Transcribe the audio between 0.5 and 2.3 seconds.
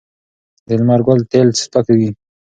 د لمر ګل تېل سپک وي.